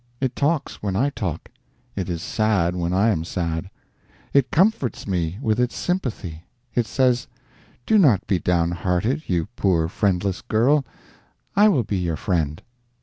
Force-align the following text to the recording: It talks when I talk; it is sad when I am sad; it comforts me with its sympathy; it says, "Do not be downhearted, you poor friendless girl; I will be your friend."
It 0.19 0.35
talks 0.35 0.81
when 0.81 0.95
I 0.95 1.11
talk; 1.11 1.51
it 1.95 2.09
is 2.09 2.23
sad 2.23 2.75
when 2.75 2.91
I 2.91 3.09
am 3.11 3.23
sad; 3.23 3.69
it 4.33 4.49
comforts 4.49 5.05
me 5.05 5.37
with 5.43 5.59
its 5.59 5.77
sympathy; 5.77 6.43
it 6.73 6.87
says, 6.87 7.27
"Do 7.85 7.99
not 7.99 8.25
be 8.25 8.39
downhearted, 8.39 9.29
you 9.29 9.47
poor 9.55 9.87
friendless 9.87 10.41
girl; 10.41 10.83
I 11.55 11.69
will 11.69 11.83
be 11.83 11.97
your 11.97 12.17
friend." 12.17 12.63